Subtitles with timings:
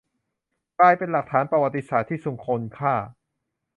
[0.79, 2.93] กลายเป็นหลักฐานประวัติศาสตร์ที่ทรงคุณค่า